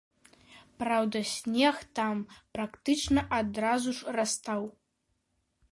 Праўда, 0.83 1.17
снег 1.33 1.77
там 1.99 2.17
практычна 2.59 3.21
адразу 3.39 3.89
ж 4.01 4.17
растаў. 4.19 4.63